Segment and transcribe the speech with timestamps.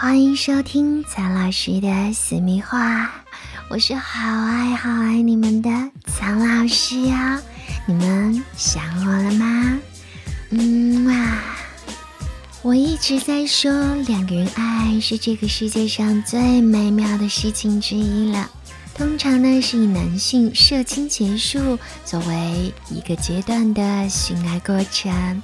[0.00, 3.10] 欢迎收听苍老师的私密话，
[3.68, 5.68] 我是好爱好爱你们的
[6.06, 7.38] 苍老师呀！
[7.84, 9.78] 你们想我了吗？
[10.48, 11.42] 嗯啊，
[12.62, 13.70] 我一直在说，
[14.06, 18.50] 两个人爱是这个世界上最美妙的事情之一了。
[18.94, 25.42] 通常呢，是以男性射精结束作为一个阶段的性爱过程。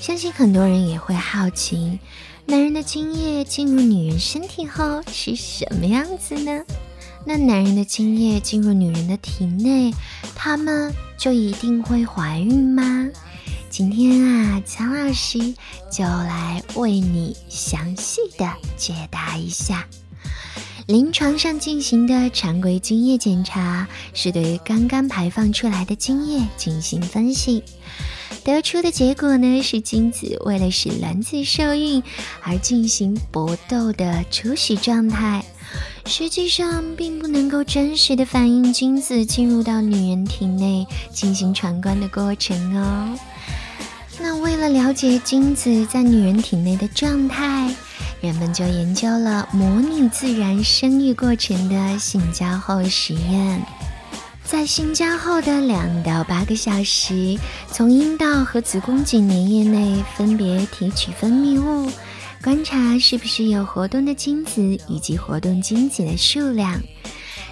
[0.00, 1.98] 相信很多人也会好奇。
[2.46, 6.62] 男人的精液进入女人身体后是什么样子呢？
[7.24, 9.94] 那男人的精液进入女人的体内，
[10.34, 13.08] 他们就一定会怀孕吗？
[13.70, 15.38] 今天啊，强老师
[15.90, 19.86] 就来为你详细的解答一下。
[20.88, 27.62] 临床上进行的常规精液检查，是对于刚刚排放出来的精液进行分析。
[28.44, 32.02] 得出的结果呢，是精子为了使卵子受孕
[32.42, 35.44] 而进行搏斗的初始状态，
[36.06, 43.18] 实际上并不能够真实的反映精子进入到女人体内进行传观的过程哦。
[44.20, 47.72] 那为了了解精子在女人体内的状态，
[48.20, 53.62] 人们就研究了模拟自然生育过程的性交后实验。
[54.44, 57.38] 在性交后的两到八个小时，
[57.70, 61.90] 从阴道和子宫颈粘液内分别提取分泌物，
[62.42, 66.80] 观察是不是有活动的精子以及活动精子的数量。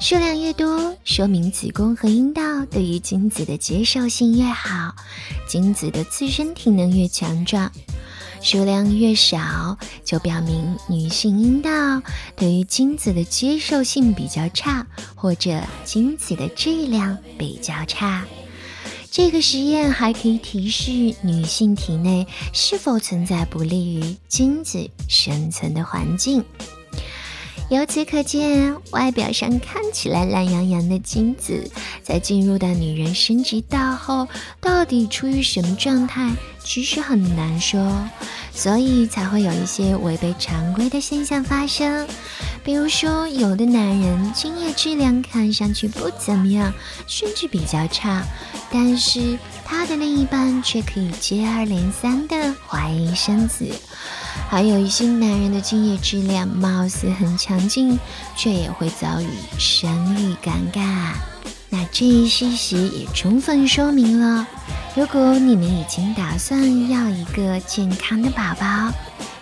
[0.00, 4.94] 数量越多，说明子宫和阴道对于精子的接受性越好，
[5.46, 7.70] 精子的自身体能越强壮。
[8.40, 12.02] 数量越少，就表明女性阴道
[12.36, 18.24] 对于精子的接受性比较差，或者精子的质量比较差。
[19.10, 20.92] 这个实验还可以提示
[21.22, 26.44] 女性体内是否存在不利于精子生存的环境。
[27.68, 31.68] 由此可见，外表上看起来懒洋洋的精子，
[32.00, 34.28] 在进入到女人生殖道后，
[34.60, 36.30] 到底处于什么状态，
[36.62, 38.08] 其实很难说，
[38.54, 42.06] 所以才会有一些违背常规的现象发生。
[42.62, 46.72] 比如说，有的男人精液质量看上去不怎么样，
[47.08, 48.22] 甚至比较差，
[48.70, 53.68] 但是他的另一半却可以接二连三的怀孕生子。
[54.48, 57.98] 还有一些男人的精液质量貌似很强劲，
[58.36, 61.12] 却也会遭遇生育尴尬。
[61.68, 64.46] 那这一事实也充分说明了，
[64.94, 68.92] 如果你们已经打算要一个健康的宝宝，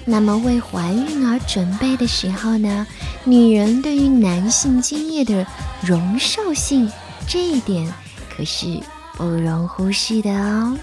[0.07, 2.87] 那么为怀孕而准备的时候呢，
[3.25, 5.47] 女人对于男性精液的
[5.83, 6.91] 容受性，
[7.29, 7.93] 这一点
[8.35, 8.81] 可是
[9.17, 10.77] 不容忽视的哦。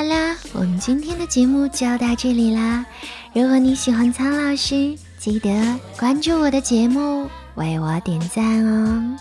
[0.00, 2.86] 好啦，我们今天的节目就到这里啦。
[3.34, 5.50] 如果你喜欢苍老师，记得
[5.98, 9.18] 关注我的节目，为我点赞哦。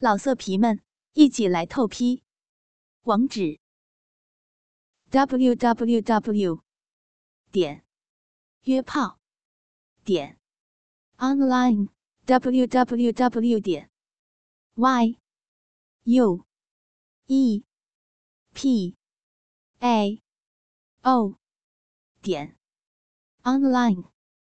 [0.00, 0.80] 老色皮们，
[1.12, 2.24] 一起来透批！
[3.04, 3.60] 网址
[5.10, 6.62] ：w w w
[7.52, 7.84] 点
[8.62, 9.20] 约炮
[10.04, 10.36] 点
[11.18, 11.90] online
[12.24, 13.88] w w w 点
[14.74, 15.18] y。
[16.08, 16.46] U
[17.26, 17.64] E.
[18.54, 18.94] P.
[19.82, 20.22] A.
[21.02, 21.34] O.
[22.22, 22.56] 点。
[23.42, 24.15] Online。